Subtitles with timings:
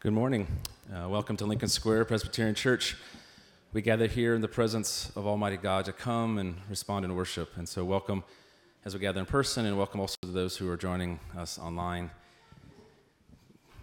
[0.00, 0.46] Good morning.
[0.94, 2.96] Uh, welcome to Lincoln Square Presbyterian Church.
[3.72, 7.56] We gather here in the presence of Almighty God to come and respond in worship.
[7.56, 8.22] And so, welcome
[8.84, 12.12] as we gather in person, and welcome also to those who are joining us online.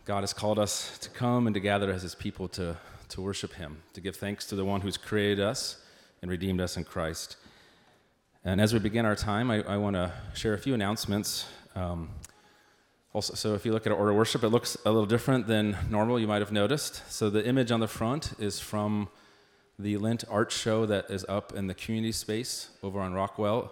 [0.06, 2.78] God has called us to come and to gather as His people to,
[3.10, 5.84] to worship Him, to give thanks to the one who's created us
[6.22, 7.36] and redeemed us in Christ.
[8.46, 11.46] And as we begin our time, I, I want to share a few announcements.
[11.76, 12.08] Um,
[13.16, 15.48] also, so if you look at our order of worship, it looks a little different
[15.48, 17.02] than normal, you might have noticed.
[17.10, 19.08] So the image on the front is from
[19.80, 23.72] the Lent art show that is up in the community space over on Rockwell.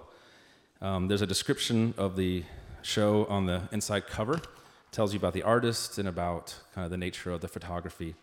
[0.82, 2.46] Um, there's a description of the
[2.84, 4.36] show on the inside cover.
[4.36, 4.46] It
[4.94, 8.16] tells you about the artist and about kind of the nature of the photography.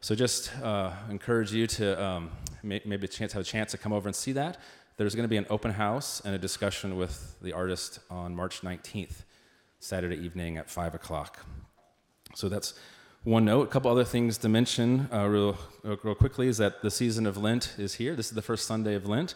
[0.00, 2.30] So just uh, encourage you to um,
[2.62, 4.56] may, maybe a chance, have a chance to come over and see that.
[4.96, 8.62] There's going to be an open house and a discussion with the artist on March
[8.62, 9.24] 19th.
[9.80, 11.44] Saturday evening at 5 o'clock.
[12.34, 12.74] So that's
[13.24, 13.68] one note.
[13.68, 17.36] A couple other things to mention uh, real, real quickly is that the season of
[17.36, 18.14] Lent is here.
[18.14, 19.34] This is the first Sunday of Lent,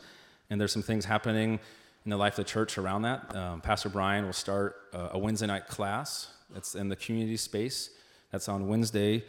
[0.50, 1.58] and there's some things happening
[2.04, 3.34] in the life of the church around that.
[3.34, 7.90] Um, Pastor Brian will start uh, a Wednesday night class that's in the community space.
[8.30, 9.24] That's on Wednesday.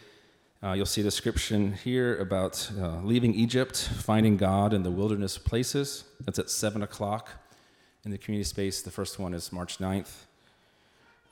[0.62, 5.38] Uh, you'll see a description here about uh, leaving Egypt, finding God in the wilderness
[5.38, 6.04] places.
[6.26, 7.30] That's at 7 o'clock
[8.04, 8.82] in the community space.
[8.82, 10.26] The first one is March 9th.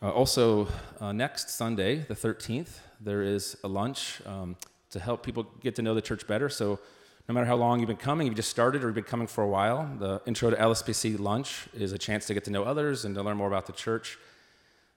[0.04, 0.68] Uh, also,
[1.00, 4.58] uh, next Sunday, the 13th, there is a lunch um,
[4.90, 6.50] to help people get to know the church better.
[6.50, 6.78] So,
[7.30, 9.28] no matter how long you've been coming, if you've just started or you've been coming
[9.28, 12.66] for a while, the Intro to LSPC lunch is a chance to get to know
[12.66, 14.20] others and to learn more about the church.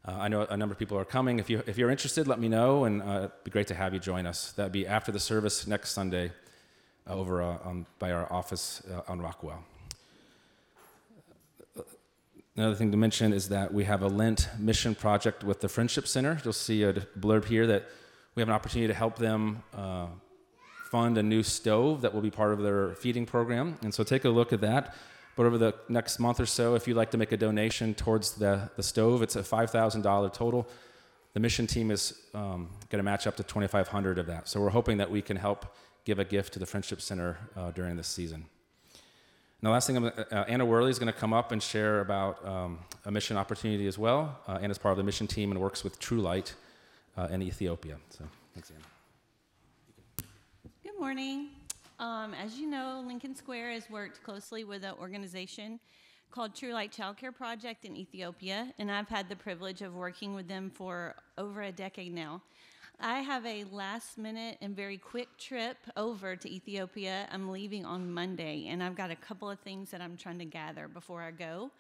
[0.05, 1.39] Uh, I know a number of people are coming.
[1.39, 3.95] If, you, if you're interested, let me know, and uh, it'd be great to have
[3.95, 4.51] you join us.
[4.53, 6.33] That'd be after the service next Sunday
[7.09, 9.63] uh, over uh, by our office on Rockwell.
[12.57, 16.09] Another thing to mention is that we have a Lent mission project with the Friendship
[16.09, 16.41] Center.
[16.43, 17.85] You'll see a blurb here that
[18.35, 20.07] we have an opportunity to help them uh,
[20.91, 23.77] fund a new stove that will be part of their feeding program.
[23.83, 24.95] And so take a look at that.
[25.37, 28.33] But over the next month or so, if you'd like to make a donation towards
[28.33, 30.67] the, the stove, it's a $5,000 total.
[31.35, 34.49] The mission team is um, going to match up to 2,500 of that.
[34.49, 37.73] So we're hoping that we can help give a gift to the Friendship Center uh,
[37.73, 38.47] during this season.
[39.61, 42.47] And the last thing, uh, Anna Worley is going to come up and share about
[42.47, 44.39] um, a mission opportunity as well.
[44.47, 46.55] Uh, Anna's part of the mission team and works with True Light
[47.17, 47.97] uh, in Ethiopia.
[48.11, 48.85] So, thanks, Anna.
[50.83, 51.49] Good morning.
[51.99, 55.81] Um, as you know, Lincoln Square has worked closely with an organization
[56.31, 60.35] called True Light Child Care Project in Ethiopia, and I've had the privilege of working
[60.35, 62.43] with them for over a decade now.
[62.99, 67.29] I have a last minute and very quick trip over to Ethiopia.
[67.31, 70.47] I'm leaving on Monday, and I've got a couple of things that I'm trying to
[70.47, 71.71] gather before I go.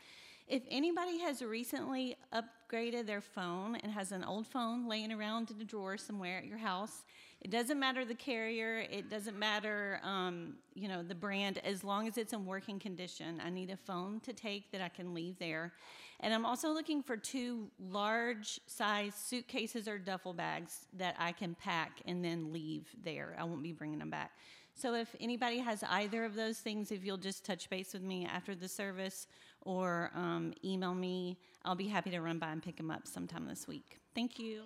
[0.47, 5.59] If anybody has recently upgraded their phone and has an old phone laying around in
[5.60, 7.04] a drawer somewhere at your house,
[7.42, 12.08] it doesn't matter the carrier, it doesn't matter, um, you know, the brand, as long
[12.08, 13.41] as it's in working condition.
[13.44, 15.72] I need a phone to take that I can leave there.
[16.20, 21.54] And I'm also looking for two large size suitcases or duffel bags that I can
[21.54, 23.36] pack and then leave there.
[23.38, 24.32] I won't be bringing them back.
[24.74, 28.26] So if anybody has either of those things, if you'll just touch base with me
[28.26, 29.26] after the service
[29.62, 33.47] or um, email me, I'll be happy to run by and pick them up sometime
[33.47, 33.98] this week.
[34.14, 34.64] Thank you.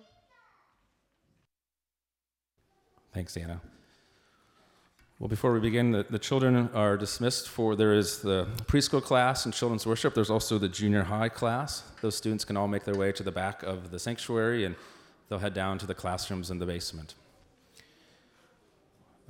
[3.13, 3.59] Thanks, Anna.
[5.19, 9.45] Well, before we begin, the, the, children are dismissed for there is the preschool class
[9.45, 10.15] and children's worship.
[10.15, 11.83] There's also the junior high class.
[12.01, 14.75] Those students can all make their way to the back of the sanctuary and
[15.29, 17.15] they'll head down to the classrooms in the basement.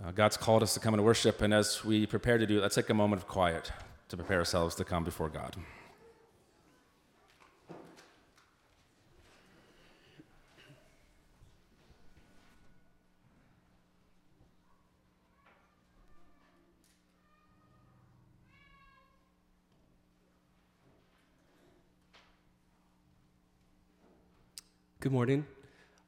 [0.05, 2.75] Uh, God's called us to come and worship, and as we prepare to do, let's
[2.75, 3.71] take a moment of quiet
[4.09, 5.55] to prepare ourselves to come before God.
[25.01, 25.47] Good morning.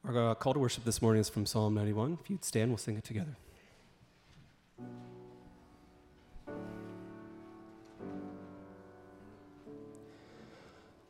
[0.06, 2.18] Our uh, call to worship this morning is from Psalm 91.
[2.22, 3.36] If you'd stand, we'll sing it together.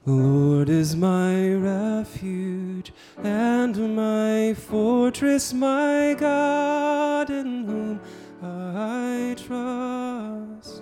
[0.06, 2.90] The Lord is my refuge
[3.22, 8.00] and my fortress, my God in whom
[8.42, 10.80] I trust.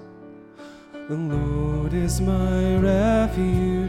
[1.08, 3.81] The Lord is my refuge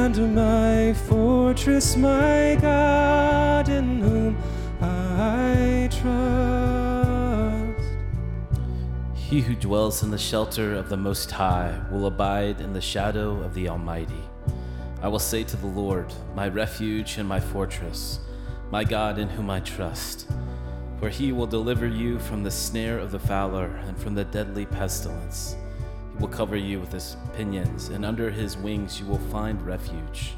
[0.00, 4.36] and my fortress, my God, in whom
[4.80, 7.60] I trust.
[9.14, 13.42] He who dwells in the shelter of the Most High will abide in the shadow
[13.42, 14.24] of the Almighty.
[15.02, 18.20] I will say to the Lord, my refuge and my fortress,
[18.70, 20.26] my God in whom I trust.
[20.98, 24.64] For he will deliver you from the snare of the fowler and from the deadly
[24.64, 25.56] pestilence.
[26.20, 30.34] Will cover you with his pinions, and under his wings you will find refuge.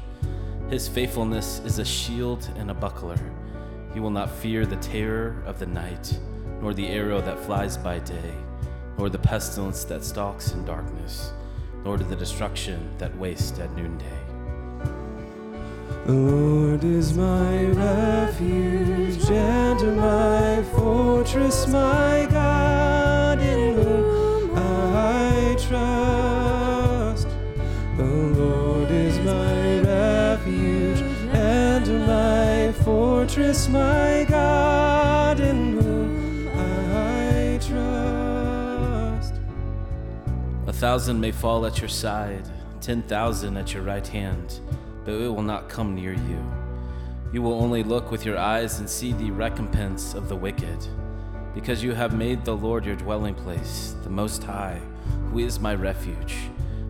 [0.69, 3.19] His faithfulness is a shield and a buckler.
[3.93, 6.17] You will not fear the terror of the night,
[6.61, 8.33] nor the arrow that flies by day,
[8.97, 11.33] nor the pestilence that stalks in darkness,
[11.83, 14.19] nor the destruction that wastes at noonday.
[16.05, 23.22] The Lord is my refuge and my fortress, my God,
[25.73, 27.27] trust.
[27.97, 31.01] The Lord is my refuge
[31.33, 39.33] and my fortress, my God, in whom I trust.
[40.67, 42.47] A thousand may fall at your side,
[42.79, 44.59] ten thousand at your right hand,
[45.03, 46.39] but it will not come near you.
[47.31, 50.77] You will only look with your eyes and see the recompense of the wicked.
[51.55, 54.79] Because you have made the Lord your dwelling place, the Most High,
[55.33, 56.35] who is my refuge.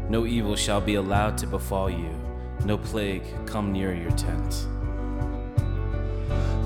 [0.09, 2.09] No evil shall be allowed to befall you,
[2.65, 4.67] no plague come near your tent.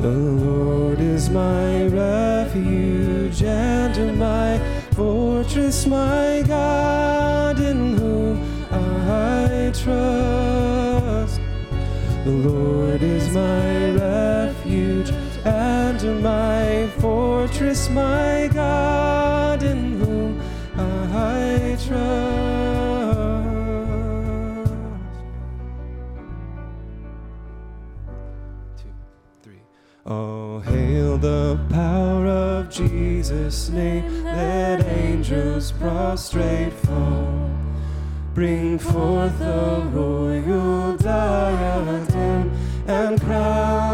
[0.01, 4.59] The Lord is my refuge and my
[4.93, 8.41] fortress, my God, in whom
[8.71, 11.39] I trust.
[12.25, 15.11] The Lord is my refuge
[15.45, 19.86] and my fortress, my God, in
[33.27, 34.23] Jesus' name.
[34.23, 37.51] Let angels prostrate fall.
[38.33, 42.51] Bring forth the royal diadem
[42.87, 43.86] and crown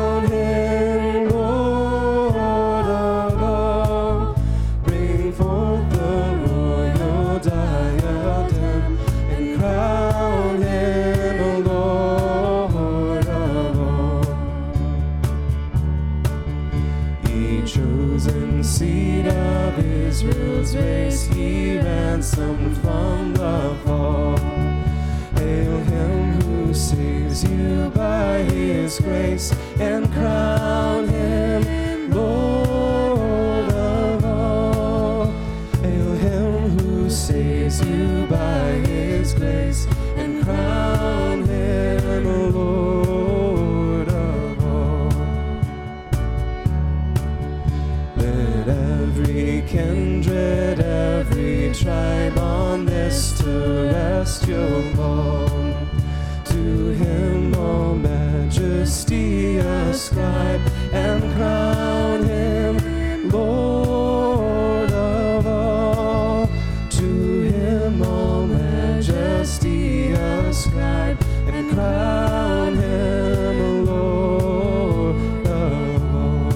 [56.45, 60.61] to him all majesty ascribe
[60.91, 66.49] and crown him Lord of all.
[66.89, 71.17] To him all majesty ascribe
[71.47, 76.53] and crown him Lord of all.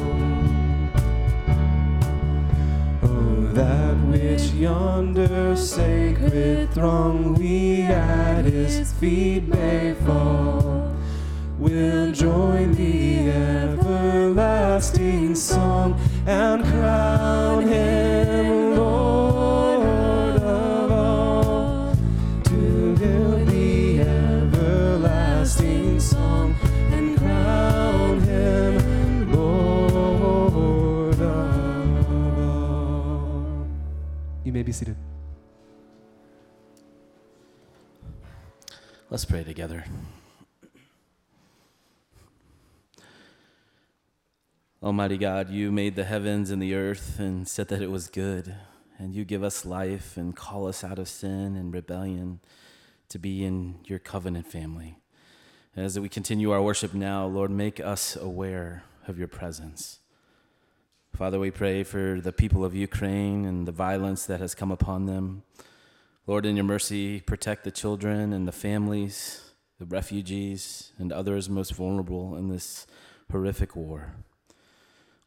[3.03, 7.76] Oh, that which yonder sacred throng we
[8.99, 10.46] feet may fall,
[39.57, 39.85] together.
[44.83, 48.53] Almighty God, you made the heavens and the earth and said that it was good.
[48.99, 52.39] And you give us life and call us out of sin and rebellion
[53.09, 54.99] to be in your covenant family.
[55.75, 60.01] As we continue our worship now, Lord, make us aware of your presence.
[61.15, 65.07] Father, we pray for the people of Ukraine and the violence that has come upon
[65.07, 65.41] them.
[66.27, 69.46] Lord, in your mercy, protect the children and the families,
[69.79, 72.87] the refugees, and others most vulnerable in this
[73.31, 74.15] horrific war.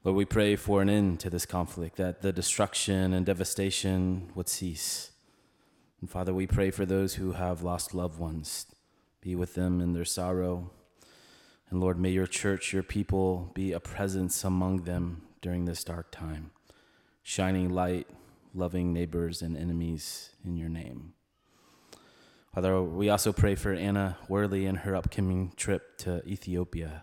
[0.02, 4.48] Lord, we pray for an end to this conflict, that the destruction and devastation would
[4.48, 5.12] cease.
[6.00, 8.66] And Father, we pray for those who have lost loved ones.
[9.20, 10.70] Be with them in their sorrow.
[11.68, 16.10] And Lord, may your church, your people, be a presence among them during this dark
[16.10, 16.50] time,
[17.22, 18.08] shining light,
[18.54, 21.12] loving neighbors and enemies in your name.
[22.52, 27.02] Father, we also pray for Anna Worley and her upcoming trip to Ethiopia.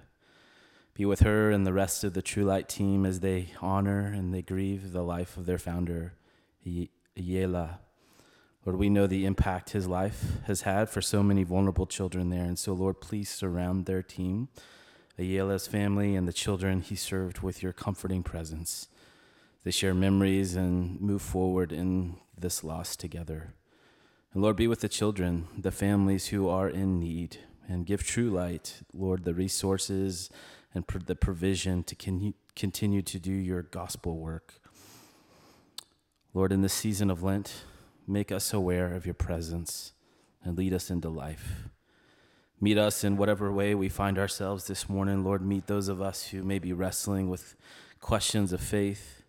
[0.94, 4.34] Be with her and the rest of the True Light team as they honor and
[4.34, 6.16] they grieve the life of their founder,
[6.66, 7.78] Yela.
[8.66, 12.44] Lord, we know the impact his life has had for so many vulnerable children there.
[12.44, 14.50] And so, Lord, please surround their team,
[15.18, 18.90] Ayela's family, and the children he served with your comforting presence.
[19.64, 23.54] They share memories and move forward in this loss together.
[24.38, 28.30] And Lord, be with the children, the families who are in need, and give true
[28.30, 30.30] light, Lord, the resources
[30.76, 34.62] and the provision to con- continue to do your gospel work.
[36.36, 37.64] Lord, in this season of Lent,
[38.06, 39.94] make us aware of your presence
[40.44, 41.64] and lead us into life.
[42.62, 45.24] Meet us in whatever way we find ourselves this morning.
[45.24, 47.56] Lord, meet those of us who may be wrestling with
[48.00, 49.24] questions of faith.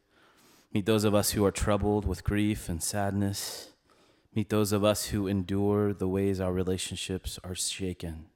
[0.75, 3.71] Meet those of us who are troubled with grief and sadness.
[4.35, 8.27] Meet those of us who endure the ways our relationships are shaken,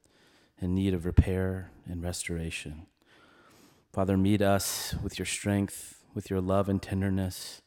[0.61, 2.87] in need of repair and restoration.
[3.93, 7.63] Father, meet us with your strength, with your love and tenderness,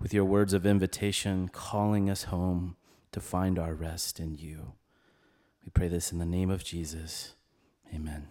[0.00, 2.76] with your words of invitation, calling us home
[3.12, 4.72] to find our rest in you.
[5.64, 7.34] We pray this in the name of Jesus.
[7.94, 8.28] Amen.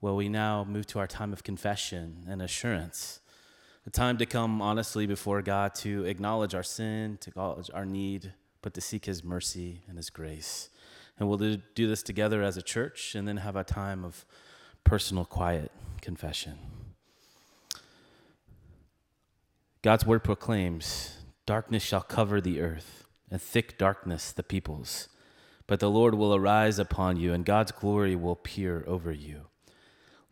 [0.00, 3.20] Well, we now move to our time of confession and assurance,
[3.86, 8.32] a time to come honestly before God to acknowledge our sin, to acknowledge our need,
[8.62, 10.70] but to seek His mercy and His grace.
[11.18, 14.24] And we'll do, this together as a church and then have a time of
[14.82, 16.58] personal, quiet confession.
[19.82, 25.08] God's word proclaims darkness shall cover the earth, and thick darkness the peoples.
[25.66, 29.42] But the Lord will arise upon you, and God's glory will peer over you.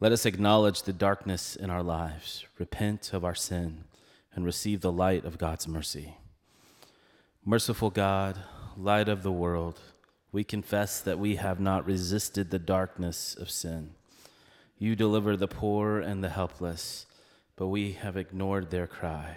[0.02, 3.85] Let us acknowledge the darkness in our lives, repent of our sin,
[4.35, 6.16] and receive the light of God's mercy.
[7.44, 8.37] Merciful God,
[8.76, 9.78] light of the world,
[10.32, 13.90] we confess that we have not resisted the darkness of sin.
[14.76, 17.06] You deliver the poor and the helpless,
[17.54, 19.37] but we have ignored their cry.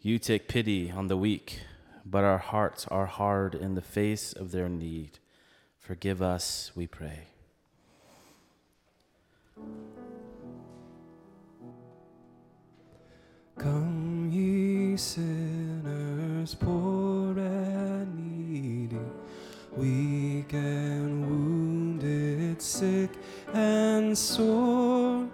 [0.00, 1.62] You take pity on the weak,
[2.06, 5.18] but our hearts are hard in the face of their need.
[5.80, 7.26] Forgive us, we pray.
[13.58, 18.96] Come, ye sinners, poor and needy
[19.76, 23.10] weak and wounded, sick
[23.52, 25.28] and sore.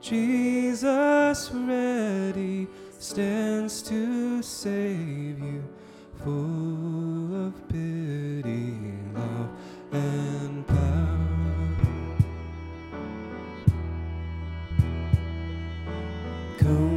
[0.00, 2.66] Jesus ready
[2.98, 5.64] stands to save you,
[6.22, 8.74] full of pity,
[9.14, 9.50] love,
[9.92, 10.27] and
[16.58, 16.87] Come,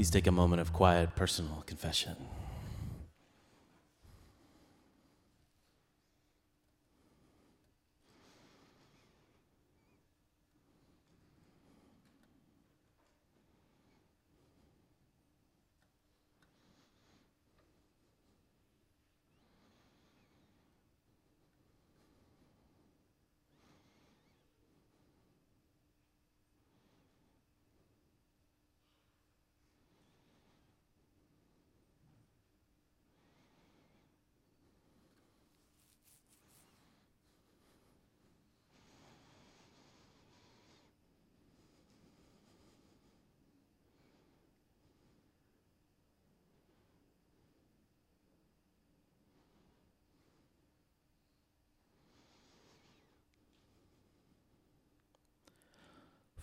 [0.00, 2.16] Please take a moment of quiet personal confession.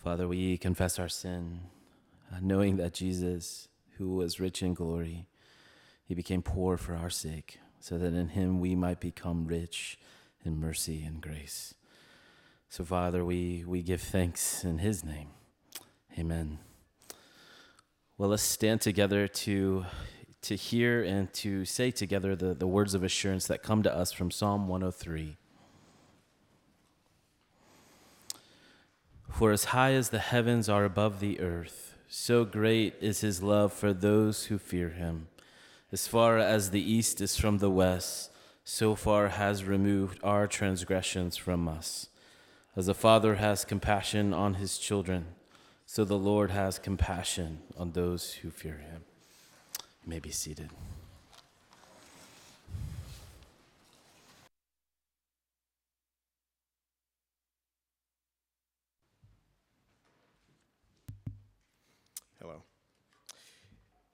[0.08, 1.60] Father, we confess our sin,
[2.32, 5.26] uh, knowing that Jesus, who was rich in glory,
[6.02, 9.98] he became poor for our sake, so that in him we might become rich
[10.46, 11.74] in mercy and grace.
[12.70, 15.28] So, Father, we, we give thanks in his name.
[16.18, 16.58] Amen.
[18.16, 19.84] Well, let's stand together to,
[20.40, 24.10] to hear and to say together the, the words of assurance that come to us
[24.12, 25.36] from Psalm 103.
[29.38, 33.72] For as high as the heavens are above the earth, so great is his love
[33.72, 35.28] for those who fear him.
[35.92, 38.32] As far as the east is from the west,
[38.64, 42.08] so far has removed our transgressions from us.
[42.74, 45.26] As a father has compassion on his children,
[45.86, 49.04] so the Lord has compassion on those who fear him.
[50.02, 50.70] You may be seated.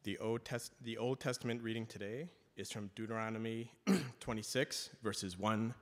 [0.05, 3.71] The Old, Test- the Old Testament reading today is from Deuteronomy
[4.21, 5.73] 26, verses 1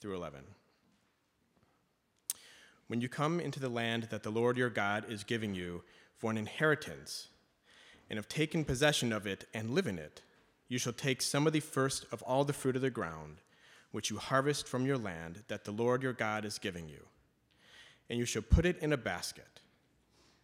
[0.00, 0.42] through 11.
[2.86, 5.82] When you come into the land that the Lord your God is giving you
[6.16, 7.26] for an inheritance,
[8.08, 10.22] and have taken possession of it and live in it,
[10.68, 13.38] you shall take some of the first of all the fruit of the ground,
[13.90, 17.04] which you harvest from your land that the Lord your God is giving you,
[18.08, 19.60] and you shall put it in a basket.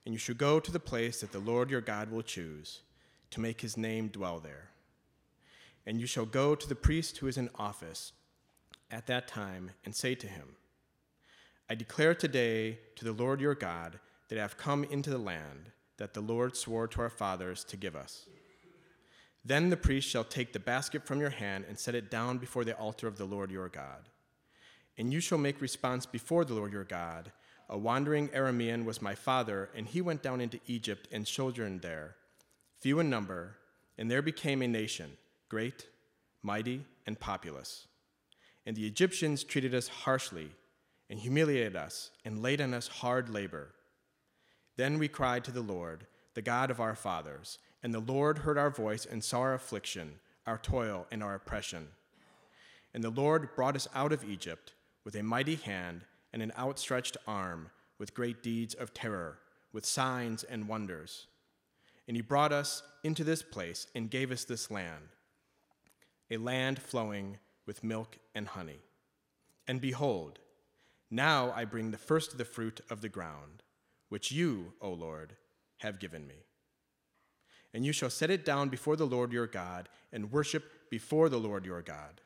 [0.05, 2.81] And you shall go to the place that the Lord your God will choose
[3.30, 4.70] to make his name dwell there.
[5.86, 8.12] And you shall go to the priest who is in office
[8.90, 10.56] at that time and say to him,
[11.70, 15.70] I declare today to the Lord your God that I have come into the land
[15.98, 18.26] that the Lord swore to our fathers to give us.
[19.44, 22.64] Then the priest shall take the basket from your hand and set it down before
[22.64, 24.08] the altar of the Lord your God.
[24.96, 27.32] And you shall make response before the Lord your God
[27.70, 32.16] a wandering Aramean was my father, and he went down into Egypt and sojourned there,
[32.80, 33.56] few in number,
[33.96, 35.10] and there became a nation,
[35.48, 35.86] great,
[36.42, 37.86] mighty, and populous.
[38.64, 40.50] And the Egyptians treated us harshly,
[41.10, 43.74] and humiliated us, and laid on us hard labor.
[44.76, 48.58] Then we cried to the Lord, the God of our fathers, and the Lord heard
[48.58, 50.14] our voice and saw our affliction,
[50.46, 51.88] our toil, and our oppression.
[52.94, 57.16] And the Lord brought us out of Egypt with a mighty hand and an outstretched
[57.26, 59.38] arm with great deeds of terror,
[59.72, 61.26] with signs and wonders.
[62.09, 65.11] And he brought us into this place and gave us this land,
[66.31, 68.81] a land flowing with milk and honey.
[69.68, 70.38] And behold,
[71.11, 73.62] now I bring the first of the fruit of the ground,
[74.09, 75.37] which you, O Lord,
[75.79, 76.47] have given me.
[77.75, 81.38] And you shall set it down before the Lord your God, and worship before the
[81.38, 82.23] Lord your God.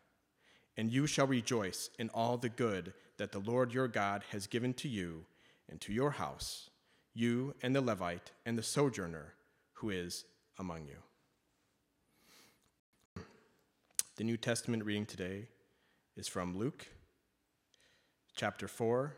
[0.77, 4.75] And you shall rejoice in all the good that the Lord your God has given
[4.75, 5.25] to you
[5.68, 6.71] and to your house,
[7.14, 9.35] you and the Levite and the sojourner
[9.83, 10.25] who is
[10.61, 10.95] among you.
[14.14, 15.49] The New Testament reading today
[16.16, 16.87] is from Luke
[18.37, 19.16] chapter 4,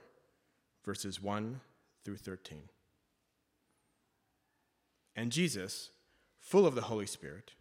[0.82, 1.60] verses 1
[2.02, 2.62] through 13.
[5.14, 5.90] And Jesus,
[6.40, 7.52] full of the Holy Spirit,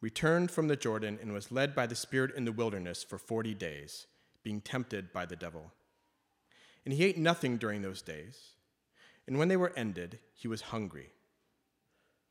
[0.00, 3.54] returned from the Jordan and was led by the Spirit in the wilderness for 40
[3.54, 4.08] days,
[4.42, 5.70] being tempted by the devil.
[6.84, 8.54] And he ate nothing during those days.
[9.28, 11.12] And when they were ended, he was hungry.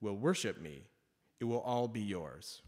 [0.00, 0.84] will worship me,
[1.40, 2.62] it will all be yours.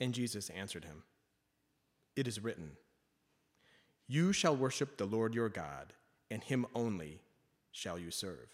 [0.00, 1.04] And Jesus answered him,
[2.16, 2.72] It is written,
[4.08, 5.92] You shall worship the Lord your God,
[6.30, 7.20] and him only
[7.70, 8.48] shall you serve.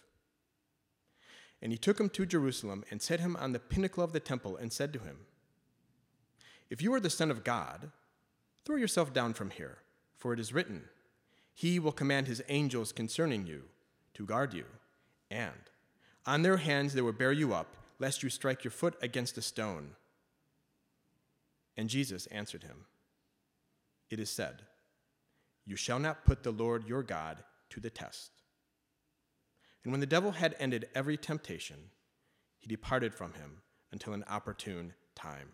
[1.61, 4.55] And he took him to Jerusalem and set him on the pinnacle of the temple
[4.55, 5.17] and said to him,
[6.69, 7.91] If you are the Son of God,
[8.65, 9.79] throw yourself down from here,
[10.17, 10.83] for it is written,
[11.53, 13.63] He will command His angels concerning you
[14.13, 14.65] to guard you,
[15.29, 15.68] and
[16.29, 19.41] on their hands they will bear you up, lest you strike your foot against a
[19.41, 19.95] stone.
[21.75, 22.85] And Jesus answered him,
[24.11, 24.61] It is said,
[25.65, 28.29] You shall not put the Lord your God to the test.
[29.83, 31.77] And when the devil had ended every temptation,
[32.59, 35.53] he departed from him until an opportune time.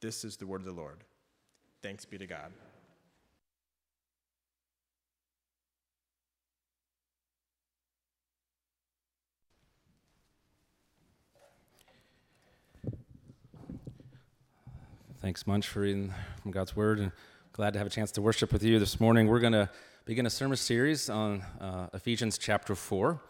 [0.00, 1.02] This is the word of the Lord.
[1.82, 2.52] Thanks be to God.
[15.20, 17.10] Thanks, Munch, for reading from God's Word, and
[17.52, 19.26] glad to have a chance to worship with you this morning.
[19.26, 19.68] We're going to
[20.04, 23.20] begin a sermon series on uh, Ephesians chapter 4.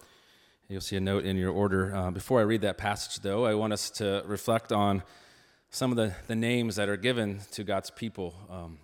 [0.68, 1.96] You'll see a note in your order.
[1.96, 5.02] Uh, before I read that passage, though, I want us to reflect on
[5.70, 8.34] some of the, the names that are given to God's people.
[8.50, 8.76] Um,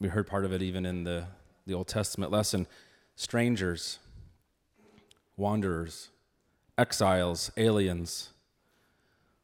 [0.00, 1.26] we heard part of it even in the,
[1.66, 2.66] the Old Testament lesson
[3.16, 3.98] strangers,
[5.36, 6.08] wanderers,
[6.78, 8.30] exiles, aliens,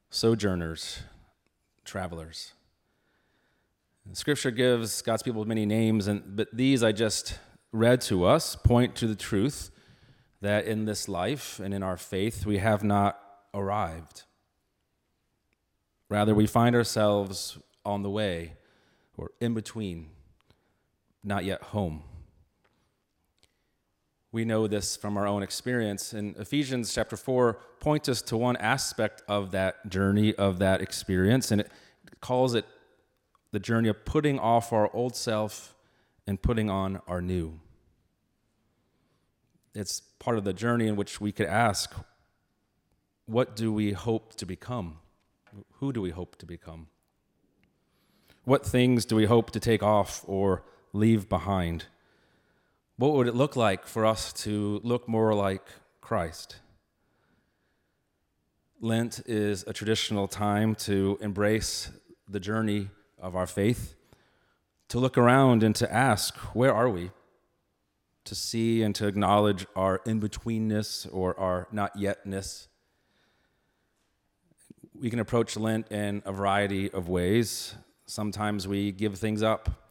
[0.08, 1.00] sojourners,
[1.88, 2.53] travelers.
[4.12, 7.38] scripture gives God's people many names, and, but these I just
[7.72, 9.70] read to us point to the truth
[10.40, 13.18] that in this life and in our faith we have not
[13.55, 14.24] arrived.
[16.09, 18.55] Rather, we find ourselves on the way
[19.16, 20.11] or in between,
[21.24, 22.03] not yet home.
[24.30, 26.12] We know this from our own experience.
[26.12, 31.50] And Ephesians chapter 4 points us to one aspect of that journey, of that experience,
[31.50, 31.70] and it
[32.20, 32.66] calls it
[33.52, 35.74] the journey of putting off our old self
[36.26, 37.58] and putting on our new.
[39.74, 41.94] It's part of the journey in which we could ask,
[43.24, 44.98] what do we hope to become?
[45.74, 46.88] Who do we hope to become?
[48.44, 51.86] What things do we hope to take off or leave behind?
[52.98, 55.62] What would it look like for us to look more like
[56.00, 56.56] Christ?
[58.80, 61.92] Lent is a traditional time to embrace
[62.28, 62.88] the journey
[63.20, 63.94] of our faith,
[64.88, 67.12] to look around and to ask, where are we?
[68.24, 72.66] To see and to acknowledge our in betweenness or our not yetness.
[74.92, 77.76] We can approach Lent in a variety of ways.
[78.06, 79.88] Sometimes we give things up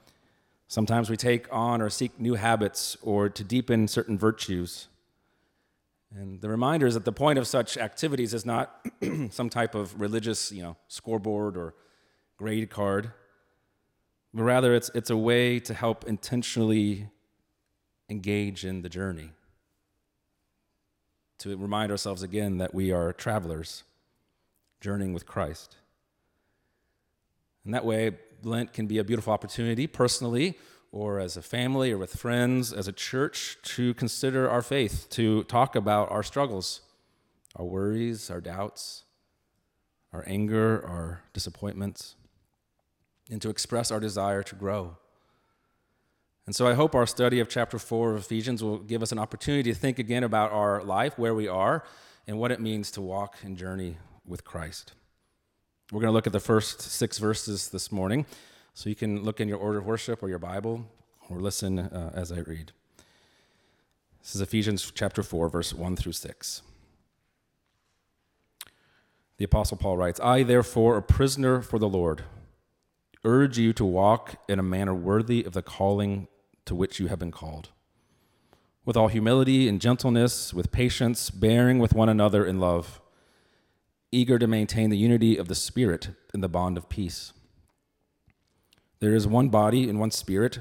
[0.68, 4.88] Sometimes we take on or seek new habits or to deepen certain virtues.
[6.14, 8.86] And the reminder is that the point of such activities is not
[9.30, 11.74] some type of religious, you know, scoreboard or
[12.38, 13.12] grade card,
[14.34, 17.10] but rather it's, it's a way to help intentionally
[18.10, 19.32] engage in the journey.
[21.40, 23.84] To remind ourselves again that we are travelers
[24.82, 25.78] journeying with Christ.
[27.64, 28.12] And that way,
[28.44, 30.58] Lent can be a beautiful opportunity personally
[30.92, 35.44] or as a family or with friends, as a church, to consider our faith, to
[35.44, 36.82] talk about our struggles,
[37.56, 39.04] our worries, our doubts,
[40.14, 42.16] our anger, our disappointments,
[43.30, 44.98] and to express our desire to grow.
[46.46, 49.20] And so I hope our study of chapter 4 of Ephesians will give us an
[49.20, 51.84] opportunity to think again about our life, where we are,
[52.26, 54.94] and what it means to walk and journey with Christ.
[55.90, 58.26] We're going to look at the first six verses this morning.
[58.74, 60.86] So you can look in your order of worship or your Bible
[61.30, 62.74] or listen uh, as I read.
[64.22, 66.62] This is Ephesians chapter 4, verse 1 through 6.
[69.38, 72.24] The Apostle Paul writes I, therefore, a prisoner for the Lord,
[73.24, 76.28] urge you to walk in a manner worthy of the calling
[76.66, 77.70] to which you have been called,
[78.84, 83.00] with all humility and gentleness, with patience, bearing with one another in love
[84.12, 87.34] eager to maintain the unity of the Spirit in the bond of peace.
[89.00, 90.60] There is one body and one Spirit,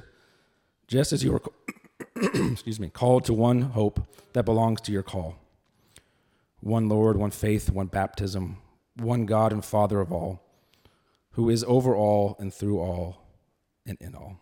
[0.89, 1.43] just as you were,
[2.53, 4.01] excuse me, called to one hope
[4.33, 5.37] that belongs to your call.
[6.61, 8.59] One Lord, one faith, one baptism,
[8.97, 10.43] one God and Father of all,
[11.33, 13.23] who is over all and through all
[13.87, 14.39] and in all.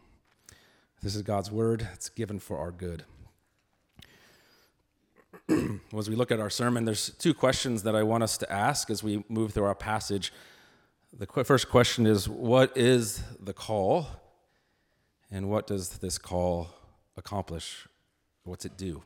[1.02, 1.86] This is God's word.
[1.92, 3.04] It's given for our good.
[5.98, 8.88] as we look at our sermon, there's two questions that I want us to ask
[8.88, 10.32] as we move through our passage.
[11.12, 14.06] The first question is What is the call?
[15.30, 16.68] And what does this call
[17.16, 17.86] accomplish?
[18.44, 19.02] What's it do?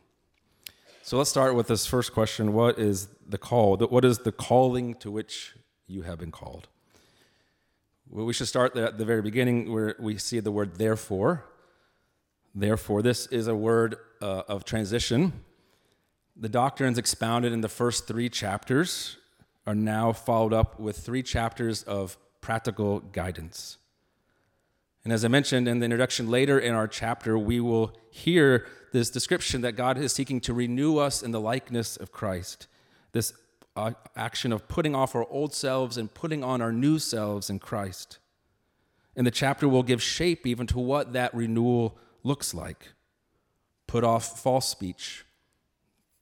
[1.03, 3.77] So let's start with this first question What is the call?
[3.77, 5.57] What is the calling to which
[5.89, 6.69] you have been called?
[8.09, 11.45] Well, we should start at the very beginning where we see the word therefore.
[12.55, 15.33] Therefore, this is a word uh, of transition
[16.39, 19.17] the doctrines expounded in the first three chapters
[19.67, 23.79] are now followed up with three chapters of practical guidance.
[25.05, 29.11] And as I mentioned in the introduction, later in our chapter, we will hear this
[29.11, 32.67] description that God is seeking to renew us in the likeness of Christ.
[33.13, 33.33] This
[33.77, 37.59] uh, action of putting off our old selves and putting on our new selves in
[37.59, 38.19] Christ.
[39.17, 42.93] And the chapter will give shape even to what that renewal looks like.
[43.87, 45.25] Put off false speech,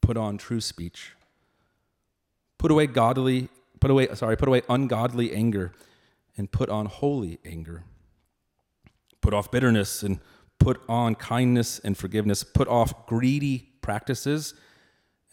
[0.07, 1.15] put on true speech.
[2.57, 3.49] Put away godly,
[3.81, 5.73] put away, sorry, put away ungodly anger
[6.37, 7.83] and put on holy anger.
[9.19, 10.21] Put off bitterness and
[10.59, 12.45] put on kindness and forgiveness.
[12.45, 14.53] Put off greedy practices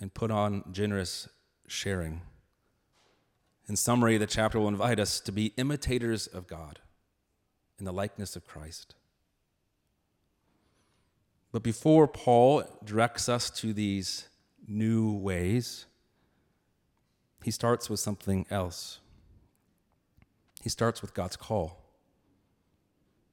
[0.00, 1.28] and put on generous
[1.68, 2.22] sharing.
[3.68, 6.80] In summary, the chapter will invite us to be imitators of God,
[7.78, 8.96] in the likeness of Christ.
[11.52, 14.26] But before Paul directs us to these
[14.66, 15.86] new ways,
[17.42, 18.98] he starts with something else.
[20.62, 21.80] He starts with God's call.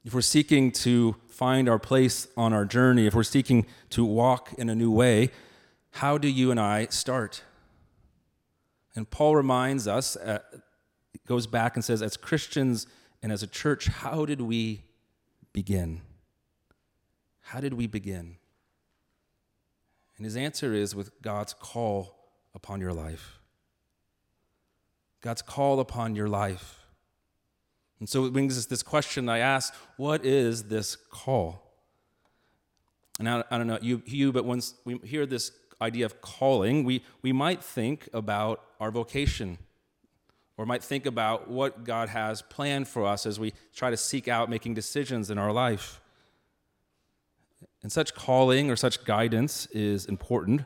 [0.04, 4.54] If we're seeking to find our place on our journey, if we're seeking to walk
[4.58, 5.30] in a new way,
[5.91, 7.44] how do you and I start?
[8.96, 10.39] And Paul reminds us, uh,
[11.28, 12.88] goes back and says, as Christians
[13.22, 14.84] and as a church, how did we
[15.54, 16.02] begin?
[17.41, 18.38] How did we begin?
[20.22, 22.16] And his answer is with God's call
[22.54, 23.40] upon your life.
[25.20, 26.86] God's call upon your life.
[28.00, 31.64] And so it brings us this question I ask what is this call?
[33.18, 36.84] And I, I don't know you, you, but once we hear this idea of calling,
[36.84, 39.58] we, we might think about our vocation
[40.56, 44.28] or might think about what God has planned for us as we try to seek
[44.28, 46.00] out making decisions in our life.
[47.84, 50.62] And such calling or such guidance is important,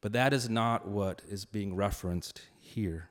[0.00, 3.10] but that is not what is being referenced here.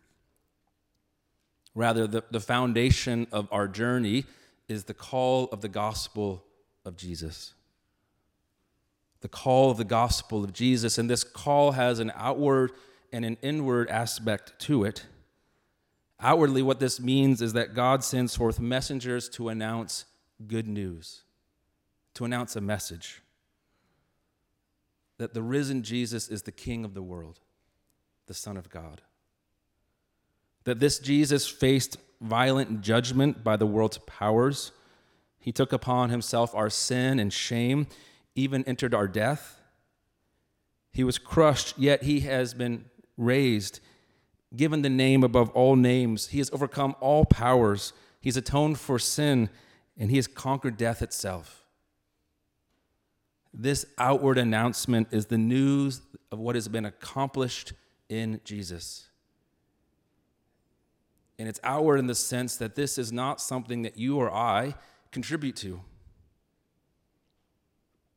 [1.75, 4.25] Rather, the, the foundation of our journey
[4.67, 6.43] is the call of the gospel
[6.85, 7.53] of Jesus.
[9.21, 10.97] The call of the gospel of Jesus.
[10.97, 12.71] And this call has an outward
[13.11, 15.05] and an inward aspect to it.
[16.19, 20.05] Outwardly, what this means is that God sends forth messengers to announce
[20.47, 21.23] good news,
[22.17, 23.21] to announce a message
[25.17, 27.39] that the risen Jesus is the King of the world,
[28.27, 29.01] the Son of God
[30.67, 34.73] that this Jesus faced violent judgment by the world's powers.
[35.39, 37.87] He took upon himself our sin and shame,
[38.35, 39.61] even entered our death.
[40.91, 42.83] He was crushed, yet he has been
[43.15, 43.79] raised,
[44.57, 46.27] given the name above all names.
[46.27, 47.93] He has overcome all powers.
[48.19, 49.49] He's atoned for sin,
[49.97, 51.56] and he has conquered death itself.
[53.53, 57.73] This outward announcement is the news of what has been accomplished
[58.09, 59.07] in Jesus.
[61.39, 64.75] And it's outward in the sense that this is not something that you or I
[65.11, 65.81] contribute to.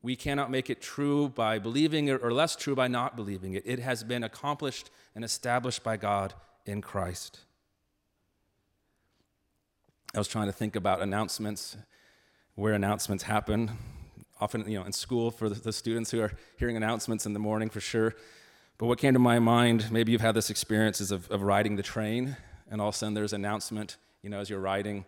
[0.01, 3.63] We cannot make it true by believing it or less true by not believing it.
[3.65, 6.33] It has been accomplished and established by God
[6.65, 7.41] in Christ.
[10.15, 11.77] I was trying to think about announcements,
[12.55, 13.71] where announcements happen.
[14.41, 17.69] Often, you know, in school for the students who are hearing announcements in the morning
[17.69, 18.15] for sure.
[18.77, 21.75] But what came to my mind, maybe you've had this experience, is of, of riding
[21.75, 22.35] the train
[22.71, 25.05] and all of a sudden there's an announcement, you know, as you're riding.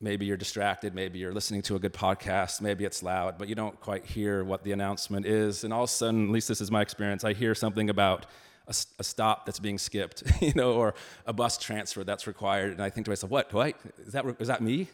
[0.00, 3.56] Maybe you're distracted, maybe you're listening to a good podcast, maybe it's loud, but you
[3.56, 5.64] don't quite hear what the announcement is.
[5.64, 8.26] And all of a sudden, at least this is my experience, I hear something about
[8.68, 10.94] a, a stop that's being skipped, you know, or
[11.26, 12.70] a bus transfer that's required.
[12.70, 13.74] And I think to myself, what, what?
[14.06, 14.86] Is that, is that me?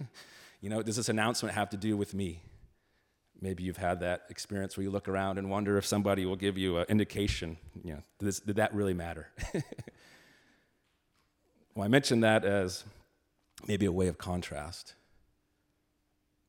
[0.62, 2.40] You know, does this announcement have to do with me?
[3.40, 6.56] Maybe you've had that experience where you look around and wonder if somebody will give
[6.56, 9.28] you an indication, you know, did, this, did that really matter?
[11.74, 12.84] Well, I mention that as
[13.66, 14.94] maybe a way of contrast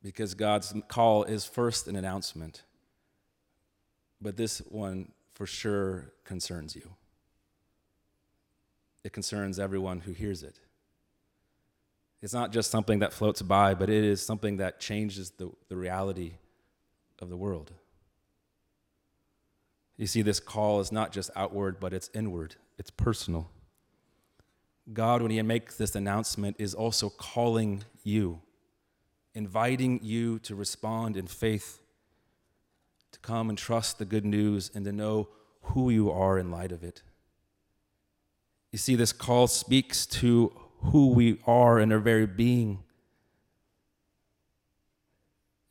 [0.03, 2.61] because God's call is first an announcement,
[4.21, 6.91] but this one for sure concerns you.
[9.03, 10.59] It concerns everyone who hears it.
[12.21, 15.75] It's not just something that floats by, but it is something that changes the, the
[15.75, 16.33] reality
[17.19, 17.71] of the world.
[19.97, 23.49] You see, this call is not just outward, but it's inward, it's personal.
[24.93, 28.41] God, when He makes this announcement, is also calling you,
[29.33, 31.79] inviting you to respond in faith,
[33.11, 35.29] to come and trust the good news, and to know
[35.61, 37.01] who you are in light of it.
[38.71, 40.51] You see, this call speaks to
[40.81, 42.83] who we are in our very being.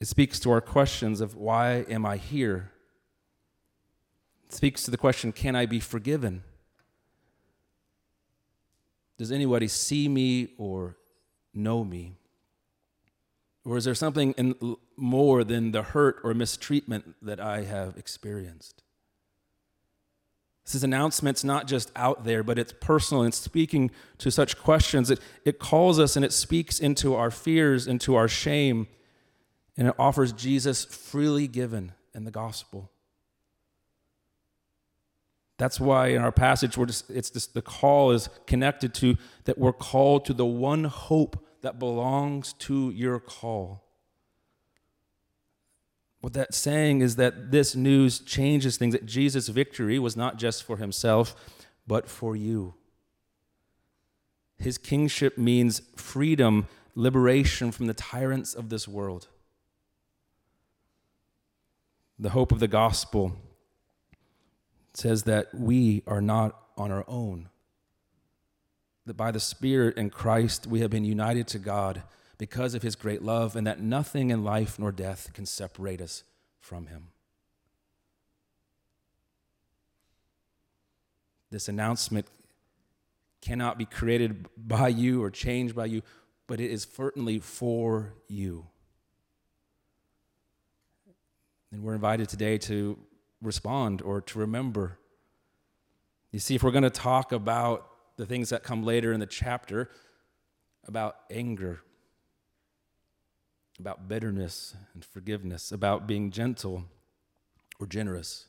[0.05, 2.73] It speaks to our questions of why am I here?
[4.45, 6.43] It speaks to the question, can I be forgiven?
[9.17, 10.99] Does anybody see me or
[11.55, 12.19] know me?
[13.65, 18.83] Or is there something in, more than the hurt or mistreatment that I have experienced?
[20.71, 25.11] This announcement's not just out there, but it's personal and speaking to such questions.
[25.11, 28.87] It, it calls us and it speaks into our fears, into our shame,
[29.77, 32.91] and it offers Jesus freely given in the gospel.
[35.57, 39.57] That's why in our passage, we're just, it's just the call is connected to that
[39.57, 43.85] we're called to the one hope that belongs to your call.
[46.21, 50.65] What that's saying is that this news changes things, that Jesus' victory was not just
[50.65, 51.37] for himself,
[51.87, 52.75] but for you.
[54.59, 59.29] His kingship means freedom, liberation from the tyrants of this world.
[62.19, 63.37] The hope of the gospel
[64.93, 67.49] says that we are not on our own.
[69.07, 72.03] That by the Spirit in Christ we have been united to God
[72.39, 76.25] because of his great love, and that nothing in life nor death can separate us
[76.61, 77.09] from him.
[81.51, 82.27] This announcement
[83.41, 86.03] cannot be created by you or changed by you,
[86.49, 88.67] but it is certainly for you.
[91.75, 92.97] And we're invited today to
[93.43, 94.97] respond or to remember.
[96.31, 99.27] You see, if we're going to talk about the things that come later in the
[99.27, 99.91] chapter,
[100.87, 101.81] about anger,
[103.81, 106.85] about bitterness and forgiveness, about being gentle
[107.81, 108.47] or generous.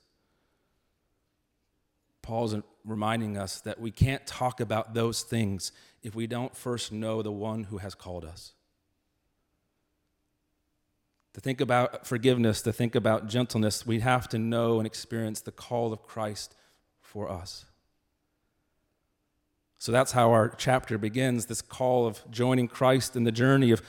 [2.21, 5.71] Paul's reminding us that we can't talk about those things
[6.03, 8.53] if we don't first know the one who has called us.
[11.35, 15.51] To think about forgiveness, to think about gentleness, we have to know and experience the
[15.51, 16.55] call of Christ
[17.01, 17.65] for us.
[19.77, 23.81] So that's how our chapter begins this call of joining Christ in the journey of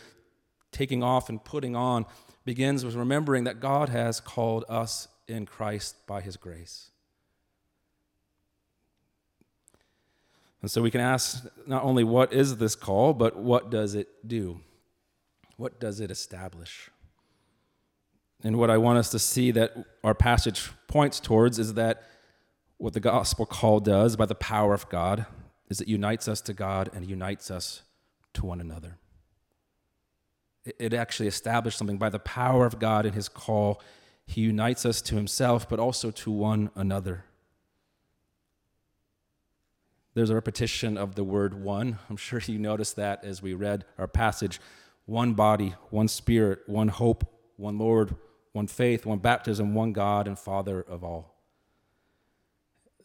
[0.73, 2.05] taking off and putting on
[2.45, 6.91] begins with remembering that God has called us in Christ by his grace.
[10.63, 14.09] And so we can ask not only what is this call, but what does it
[14.27, 14.63] do?
[15.57, 16.91] What does it establish?
[18.43, 19.73] And what I want us to see that
[20.05, 22.03] our passage points towards is that
[22.79, 25.27] what the gospel call does by the power of God
[25.69, 27.83] is it unites us to God and unites us
[28.35, 28.99] to one another
[30.79, 33.81] it actually established something by the power of God in his call.
[34.27, 37.25] He unites us to himself, but also to one another.
[40.15, 41.99] There's a repetition of the word one.
[42.09, 44.61] I'm sure you noticed that as we read our passage.
[45.05, 48.17] One body, one spirit, one hope, one Lord,
[48.57, 51.35] one faith, one baptism, one God and Father of all.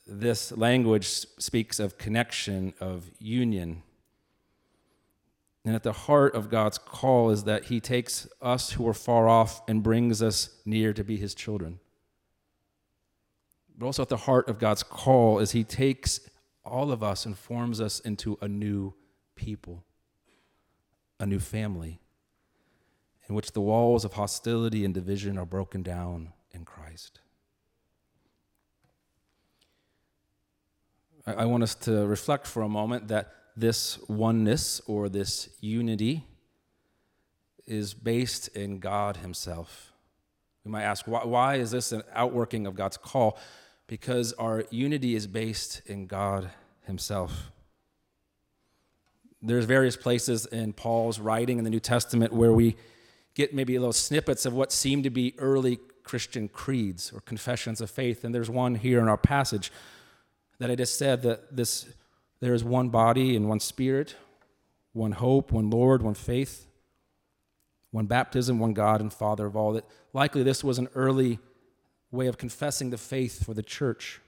[0.08, 3.84] This language speaks of connection, of union,
[5.66, 9.28] and at the heart of God's call is that He takes us who are far
[9.28, 11.80] off and brings us near to be His children.
[13.78, 16.22] But also at the heart of God's call is He takes
[16.64, 18.94] all of us and forms us into a new
[19.36, 19.84] people,
[21.20, 22.01] a new family,
[23.32, 27.22] in which the walls of hostility and division are broken down in Christ.
[31.26, 36.26] I, want us to reflect for a moment that this oneness or this unity
[37.66, 39.94] is based in God Himself.
[40.66, 43.40] We might ask, why, why, is this an outworking of God's call?
[43.88, 46.50] Because our unity is based in God
[46.82, 47.50] Himself.
[49.42, 52.76] There's various places in Paul's writing in the New Testament where we
[53.34, 57.90] get maybe little snippets of what seem to be early Christian creeds or confessions of
[57.90, 58.24] faith.
[58.24, 59.72] And there's one here in our passage
[60.60, 61.88] that I just said that this
[62.40, 64.16] there is one body and one spirit,
[64.94, 66.66] one hope, one Lord, one faith,
[67.92, 69.74] one baptism, one God and Father of all.
[69.74, 71.40] That likely this was an early
[72.10, 74.20] way of confessing the faith for the church.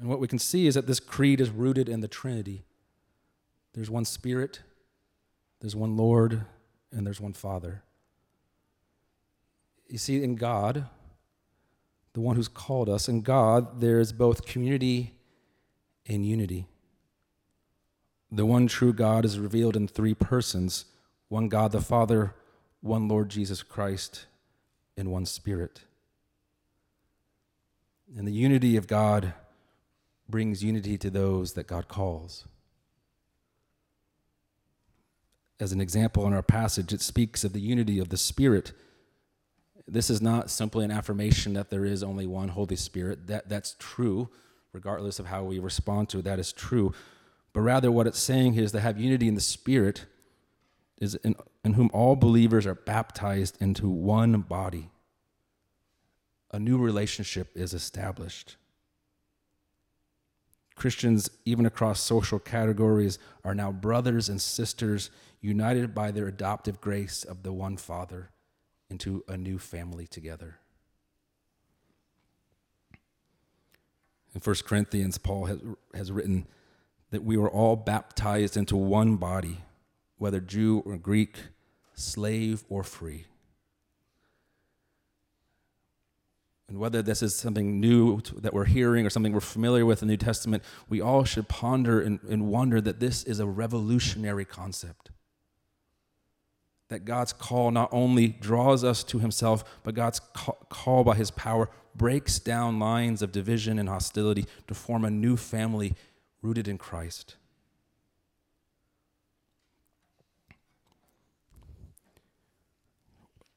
[0.00, 2.64] And what we can see is that this creed is rooted in the Trinity.
[3.72, 4.60] There's one Spirit,
[5.60, 6.44] there's one Lord,
[6.94, 7.82] and there's one Father.
[9.88, 10.86] You see, in God,
[12.14, 15.14] the one who's called us, in God, there is both community
[16.06, 16.66] and unity.
[18.30, 20.86] The one true God is revealed in three persons
[21.28, 22.34] one God the Father,
[22.80, 24.26] one Lord Jesus Christ,
[24.96, 25.80] and one Spirit.
[28.16, 29.32] And the unity of God
[30.28, 32.46] brings unity to those that God calls.
[35.60, 38.72] As an example in our passage, it speaks of the unity of the Spirit.
[39.86, 43.26] This is not simply an affirmation that there is only one Holy Spirit.
[43.26, 44.30] That, that's true
[44.74, 46.92] regardless of how we respond to it, that is true.
[47.54, 50.04] But rather, what it's saying here is to have unity in the Spirit,
[51.00, 54.90] is in, in whom all believers are baptized into one body.
[56.50, 58.56] A new relationship is established.
[60.74, 65.10] Christians, even across social categories, are now brothers and sisters
[65.40, 68.30] united by their adoptive grace of the one Father
[68.90, 70.58] into a new family together.
[74.34, 75.60] In 1 Corinthians, Paul has,
[75.94, 76.46] has written
[77.10, 79.58] that we were all baptized into one body,
[80.18, 81.36] whether Jew or Greek,
[81.94, 83.26] slave or free.
[86.68, 90.08] And whether this is something new that we're hearing or something we're familiar with in
[90.08, 94.44] the New Testament, we all should ponder and, and wonder that this is a revolutionary
[94.44, 95.10] concept.
[96.88, 100.20] That God's call not only draws us to Himself, but God's
[100.70, 105.36] call by His power breaks down lines of division and hostility to form a new
[105.36, 105.94] family
[106.40, 107.36] rooted in Christ.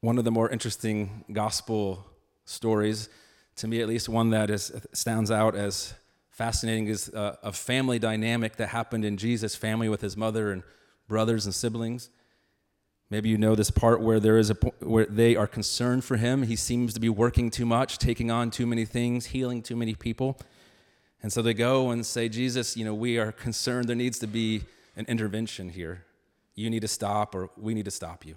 [0.02, 2.06] One of the more interesting gospel
[2.48, 3.10] stories,
[3.58, 5.94] to me at least, one that is, stands out as
[6.30, 10.64] fascinating is a, a family dynamic that happened in Jesus' family with his mother and
[11.08, 12.10] brothers and siblings.
[13.10, 16.44] Maybe you know this part where there is a where they are concerned for him.
[16.44, 19.96] He seems to be working too much, taking on too many things, healing too many
[19.96, 20.38] people.
[21.24, 24.28] And so they go and say, "Jesus, you know, we are concerned there needs to
[24.28, 24.64] be
[24.98, 26.04] an intervention here.
[26.54, 28.36] You need to stop or we need to stop you.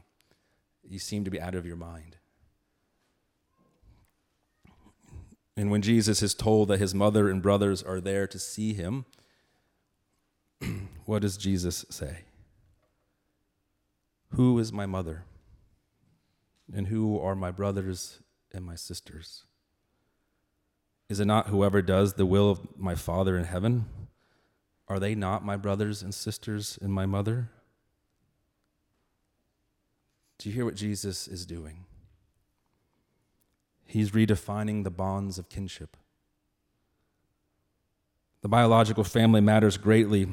[0.88, 2.16] You seem to be out of your mind."
[5.60, 9.04] And when Jesus is told that his mother and brothers are there to see him,
[11.04, 12.20] what does Jesus say?
[14.30, 15.24] Who is my mother?
[16.72, 18.20] And who are my brothers
[18.54, 19.44] and my sisters?
[21.10, 23.84] Is it not whoever does the will of my Father in heaven?
[24.88, 27.50] Are they not my brothers and sisters and my mother?
[30.38, 31.84] Do you hear what Jesus is doing?
[33.90, 35.96] He's redefining the bonds of kinship.
[38.42, 40.28] The biological family matters greatly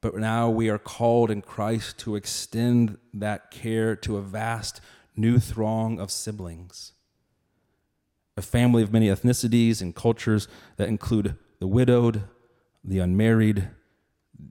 [0.00, 4.80] but now we are called in Christ to extend that care to a vast
[5.16, 6.92] new throng of siblings.
[8.36, 10.46] A family of many ethnicities and cultures
[10.76, 12.22] that include the widowed,
[12.84, 13.68] the unmarried,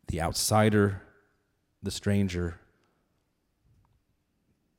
[0.07, 1.03] the outsider,
[1.81, 2.59] the stranger.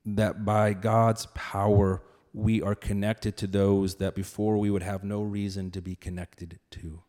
[0.05, 2.03] That by God's power,
[2.37, 6.59] we are connected to those that before we would have no reason to be connected
[6.71, 7.03] to.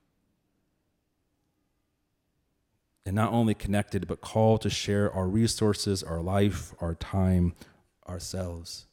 [3.07, 7.53] and not only connected, but called to share our resources, our life, our time,
[8.05, 8.85] ourselves.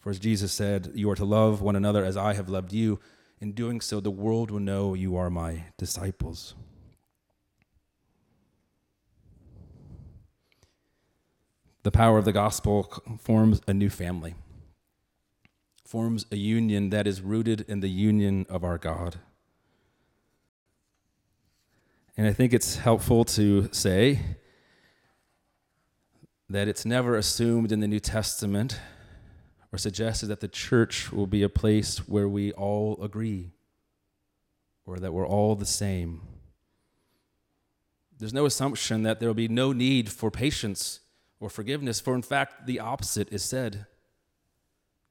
[0.00, 2.98] For as Jesus said, You are to love one another as I have loved you.
[3.40, 6.56] In doing so, the world will know you are my disciples.
[11.84, 14.34] The power of the gospel forms a new family,
[15.84, 19.16] forms a union that is rooted in the union of our God.
[22.16, 24.20] And I think it's helpful to say
[26.48, 28.80] that it's never assumed in the New Testament
[29.70, 33.50] or suggested that the church will be a place where we all agree
[34.86, 36.22] or that we're all the same.
[38.18, 41.00] There's no assumption that there will be no need for patience
[41.44, 43.86] or forgiveness, for in fact, the opposite is said.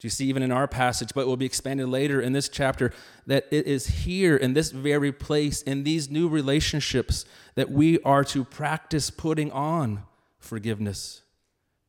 [0.00, 2.48] Do you see, even in our passage, but it will be expanded later in this
[2.48, 2.92] chapter,
[3.26, 7.24] that it is here in this very place, in these new relationships,
[7.54, 10.02] that we are to practice putting on
[10.40, 11.22] forgiveness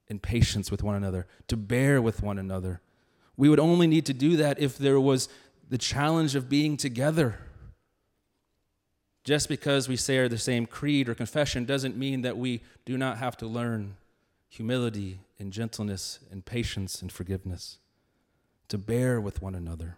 [0.08, 2.82] and patience with one another, to bear with one another.
[3.36, 5.28] We would only need to do that if there was
[5.68, 7.40] the challenge of being together.
[9.24, 13.18] Just because we say the same creed or confession doesn't mean that we do not
[13.18, 13.96] have to learn
[14.56, 17.80] humility and gentleness and patience and forgiveness
[18.70, 19.98] to bear with one another.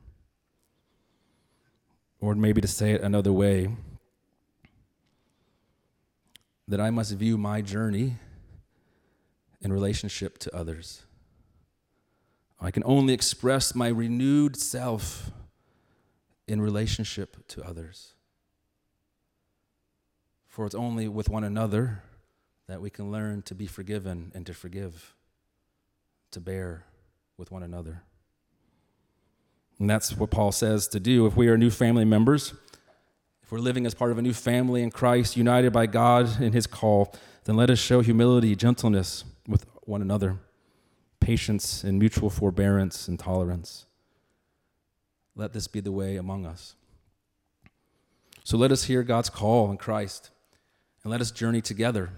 [2.20, 3.70] Or maybe to say it another way,
[6.68, 8.16] that I must view my journey
[9.62, 11.04] in relationship to others.
[12.60, 15.30] I can only express my renewed self
[16.48, 18.14] in relationship to others.
[20.48, 22.02] For it's only with one another
[22.68, 25.16] that we can learn to be forgiven and to forgive,
[26.32, 26.86] to bear
[27.38, 28.04] with one another.
[29.80, 31.26] And that's what Paul says to do.
[31.26, 32.54] If we are new family members,
[33.44, 36.52] if we're living as part of a new family in Christ, united by God in
[36.52, 37.14] his call,
[37.46, 40.38] then let us show humility, gentleness with one another,
[41.22, 43.86] patience and mutual forbearance and tolerance.
[45.36, 46.76] Let this be the way among us.
[48.44, 50.32] So let us hear God's call in Christ
[51.04, 52.10] and let us journey together,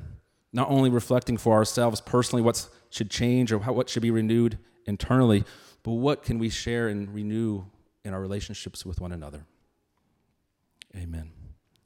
[0.52, 5.44] not only reflecting for ourselves personally what should change or what should be renewed internally
[5.84, 7.64] but what can we share and renew
[8.04, 9.46] in our relationships with one another?
[10.96, 11.32] Amen.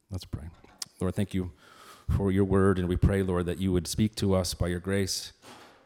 [0.10, 0.50] Let's pray.
[1.00, 1.52] Lord, thank you
[2.10, 4.80] for your word, and we pray, Lord, that you would speak to us by your
[4.80, 5.34] grace,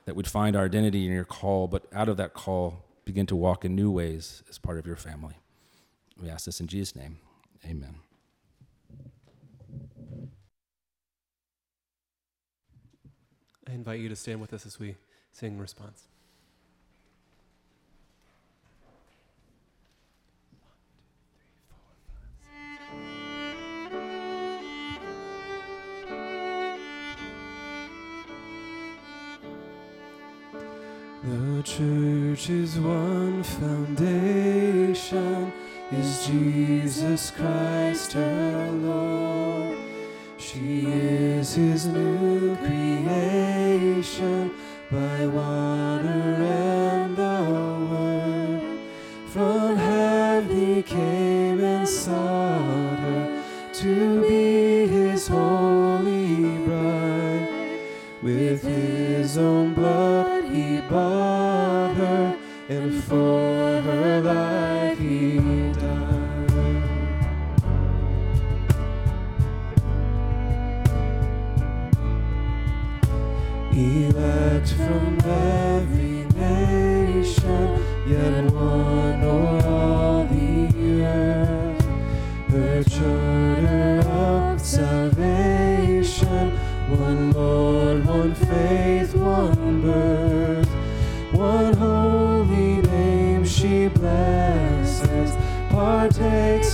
[0.05, 3.35] that we'd find our identity in your call, but out of that call, begin to
[3.35, 5.35] walk in new ways as part of your family.
[6.21, 7.19] We ask this in Jesus' name.
[7.65, 7.95] Amen.
[13.69, 14.95] I invite you to stand with us as we
[15.31, 16.03] sing in response.
[31.23, 34.93] The church is one foundation,
[35.91, 39.77] is Jesus Christ her Lord.
[40.37, 43.56] She is his new creation
[44.91, 47.37] by water and the
[47.91, 48.79] word.
[49.29, 52.36] From heaven he came and sought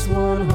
[0.07, 0.52] one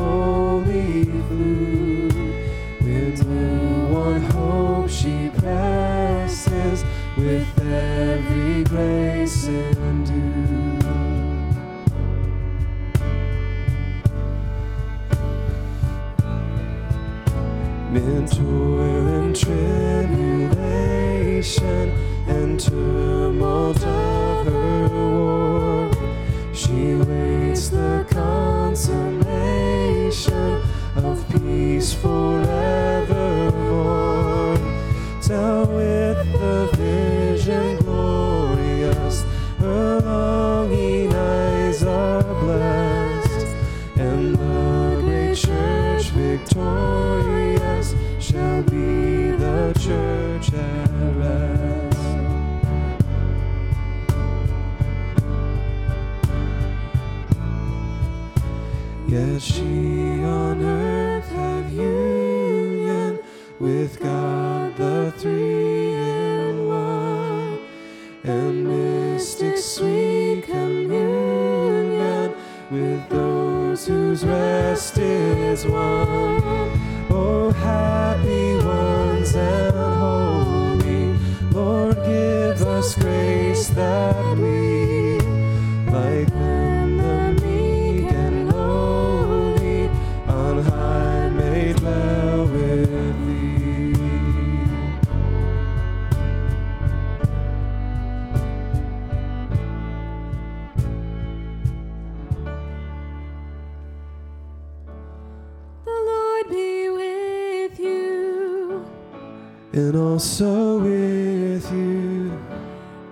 [109.80, 112.32] and also with you,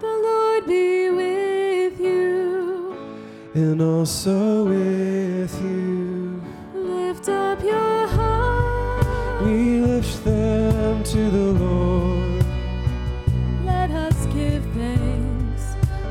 [0.00, 2.96] The Lord be with you.
[3.54, 6.42] and also with you.
[6.74, 9.06] Lift up your heart.
[9.44, 12.44] We lift them to the Lord.
[13.64, 15.64] Let us give thanks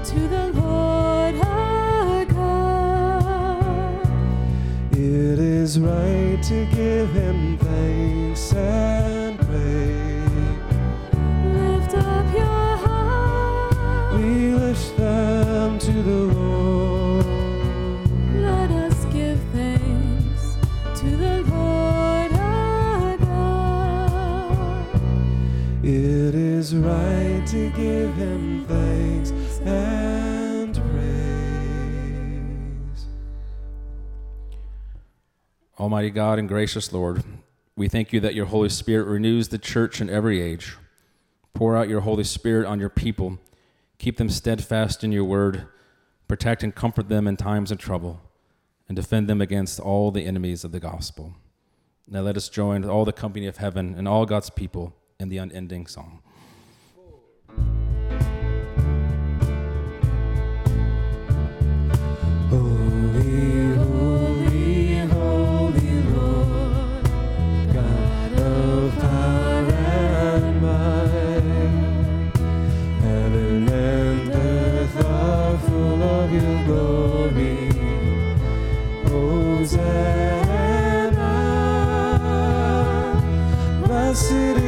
[0.10, 4.08] to the Lord our God.
[4.94, 7.45] It is right to give him
[35.86, 37.24] Almighty God and gracious Lord,
[37.78, 40.78] we thank you that your Holy Spirit renews the church in every age.
[41.54, 43.38] Pour out your Holy Spirit on your people.
[44.00, 45.68] Keep them steadfast in your word.
[46.28, 48.20] Protect and comfort them in times of trouble,
[48.90, 51.36] and defend them against all the enemies of the gospel.
[52.08, 55.38] Now let us join all the company of heaven and all God's people in the
[55.38, 56.24] unending song.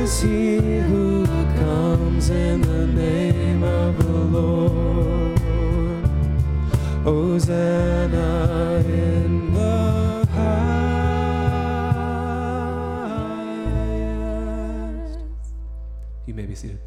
[0.08, 1.26] Is he who
[1.58, 5.38] comes in the name of the Lord.
[7.04, 10.80] Hosanna in the highest.
[16.26, 16.80] You may be seated.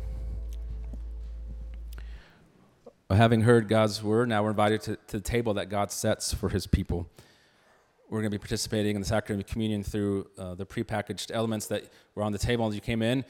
[3.10, 6.48] Having heard God's word, now we're invited to, to the table that God sets for
[6.48, 7.06] his people.
[8.10, 11.68] We're going to be participating in the sacrament of communion through uh, the prepackaged elements
[11.68, 11.84] that
[12.16, 13.24] were on the table as you came in.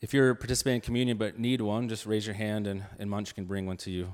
[0.00, 3.32] If you're participating in communion but need one, just raise your hand and, and Munch
[3.36, 4.12] can bring one to you.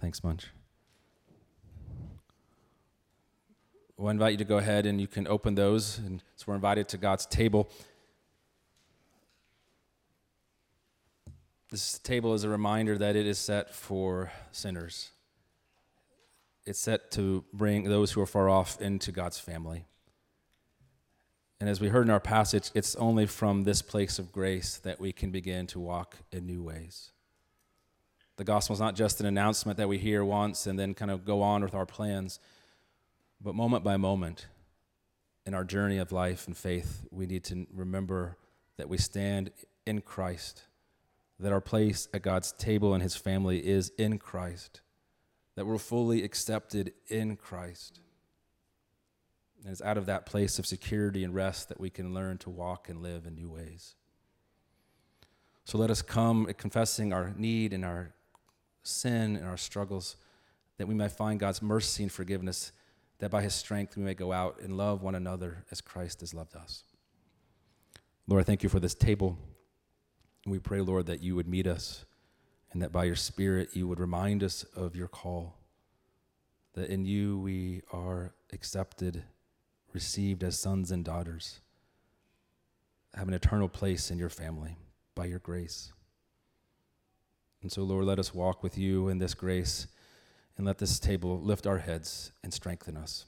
[0.00, 0.48] Thanks, Munch.
[3.96, 5.98] We'll invite you to go ahead and you can open those.
[5.98, 7.70] And so we're invited to God's table.
[11.70, 15.10] This table is a reminder that it is set for sinners.
[16.66, 19.86] It's set to bring those who are far off into God's family.
[21.60, 25.00] And as we heard in our passage, it's only from this place of grace that
[25.00, 27.12] we can begin to walk in new ways.
[28.36, 31.24] The gospel is not just an announcement that we hear once and then kind of
[31.24, 32.38] go on with our plans,
[33.40, 34.46] but moment by moment
[35.46, 38.36] in our journey of life and faith, we need to remember
[38.76, 39.50] that we stand
[39.86, 40.64] in Christ,
[41.38, 44.82] that our place at God's table and his family is in Christ,
[45.56, 48.00] that we're fully accepted in Christ.
[49.62, 52.50] And it's out of that place of security and rest that we can learn to
[52.50, 53.96] walk and live in new ways.
[55.64, 58.14] So let us come confessing our need and our
[58.84, 60.16] sin and our struggles,
[60.78, 62.70] that we may find God's mercy and forgiveness,
[63.18, 66.32] that by his strength we may go out and love one another as Christ has
[66.32, 66.84] loved us.
[68.28, 69.38] Lord, I thank you for this table.
[70.46, 72.04] We pray, Lord, that you would meet us
[72.72, 75.56] and that by your Spirit you would remind us of your call,
[76.74, 79.24] that in you we are accepted,
[79.92, 81.60] received as sons and daughters,
[83.14, 84.76] have an eternal place in your family
[85.14, 85.92] by your grace.
[87.62, 89.86] And so, Lord, let us walk with you in this grace
[90.56, 93.24] and let this table lift our heads and strengthen us.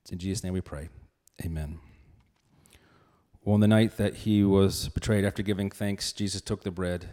[0.00, 0.88] It's in Jesus' name we pray.
[1.44, 1.78] Amen.
[3.44, 7.10] Well, on the night that he was betrayed, after giving thanks, Jesus took the bread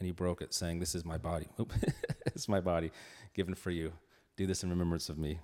[0.00, 1.46] and he broke it, saying, This is my body.
[2.26, 2.90] it's my body
[3.34, 3.92] given for you.
[4.36, 5.38] Do this in remembrance of me.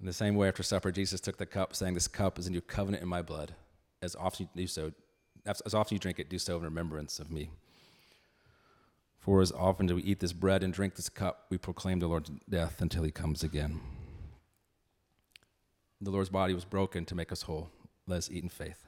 [0.00, 2.50] In the same way, after supper, Jesus took the cup, saying, This cup is a
[2.50, 3.54] new covenant in my blood.
[4.02, 4.92] As often you do so,
[5.44, 7.50] as, often you drink it, do so in remembrance of me.
[9.18, 12.08] For as often do we eat this bread and drink this cup, we proclaim the
[12.08, 13.80] Lord's death until he comes again.
[16.00, 17.70] The Lord's body was broken to make us whole.
[18.06, 18.85] Let us eat in faith.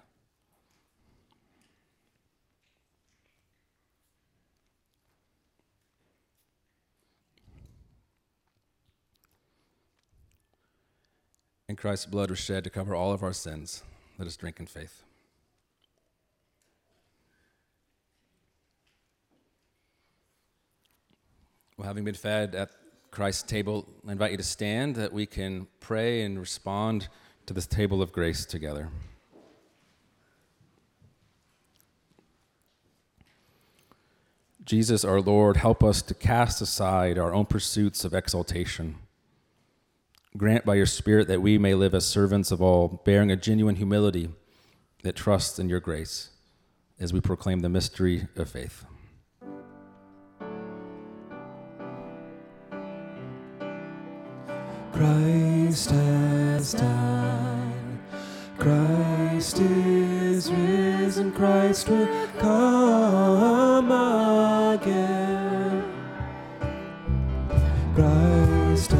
[11.68, 13.82] And Christ's blood was shed to cover all of our sins.
[14.18, 15.02] Let us drink in faith.
[21.76, 22.70] Well, having been fed at
[23.10, 27.08] Christ's table, I invite you to stand that we can pray and respond
[27.46, 28.88] to this table of grace together.
[34.64, 38.96] Jesus, our Lord, help us to cast aside our own pursuits of exaltation.
[40.38, 43.74] Grant by your Spirit that we may live as servants of all, bearing a genuine
[43.74, 44.30] humility
[45.02, 46.30] that trusts in your grace
[47.00, 48.84] as we proclaim the mystery of faith.
[54.92, 57.98] Christ has died.
[58.58, 61.32] Christ is risen.
[61.32, 62.06] Christ will
[62.38, 63.90] come
[64.70, 65.82] again.
[67.96, 68.92] Christ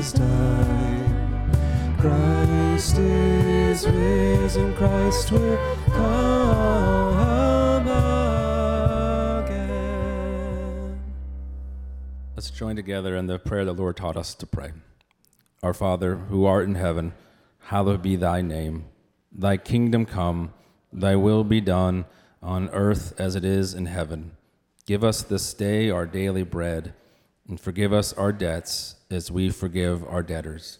[0.00, 1.98] died.
[1.98, 4.74] Christ is risen.
[4.74, 7.86] Christ will come
[9.44, 10.98] again.
[12.34, 14.72] Let's join together in the prayer the Lord taught us to pray.
[15.62, 17.12] Our Father, who art in heaven,
[17.64, 18.86] hallowed be thy name.
[19.30, 20.54] Thy kingdom come,
[20.90, 22.06] thy will be done
[22.42, 24.30] on earth as it is in heaven.
[24.86, 26.94] Give us this day our daily bread,
[27.46, 30.78] and forgive us our debts as we forgive our debtors.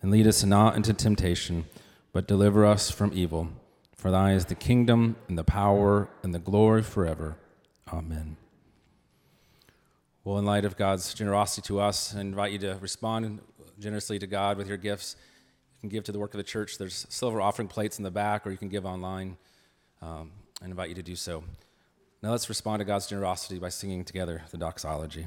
[0.00, 1.64] And lead us not into temptation,
[2.12, 3.48] but deliver us from evil.
[3.96, 7.36] For thine is the kingdom, and the power, and the glory forever.
[7.92, 8.36] Amen.
[10.22, 13.40] Well, in light of God's generosity to us, I invite you to respond
[13.78, 15.16] generously to God with your gifts.
[15.76, 16.78] You can give to the work of the church.
[16.78, 19.36] There's silver offering plates in the back, or you can give online.
[20.02, 21.44] Um, I invite you to do so.
[22.22, 25.26] Now let's respond to God's generosity by singing together the doxology.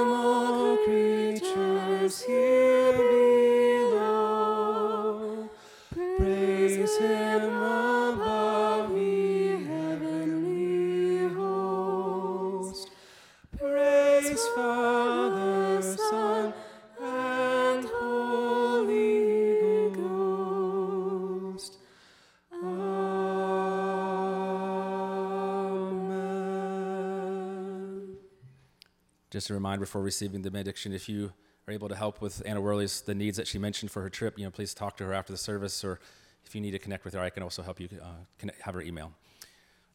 [29.41, 31.33] Just a reminder before receiving the benediction, if you
[31.67, 34.37] are able to help with Anna Worley's the needs that she mentioned for her trip,
[34.37, 35.99] you know, please talk to her after the service, or
[36.45, 38.05] if you need to connect with her, I can also help you uh,
[38.37, 39.13] connect, have her email.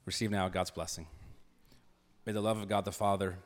[0.04, 1.06] Receive now God's blessing.
[2.26, 3.38] May the love of God the Father,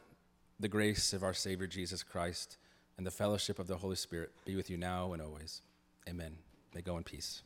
[0.58, 2.56] the grace of our Savior Jesus Christ,
[2.96, 5.60] and the fellowship of the Holy Spirit be with you now and always.
[6.08, 6.34] Amen.
[6.74, 7.42] May go in peace.